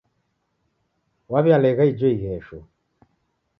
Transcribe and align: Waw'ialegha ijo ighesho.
Waw'ialegha 1.31 1.83
ijo 1.91 2.07
ighesho. 2.15 2.59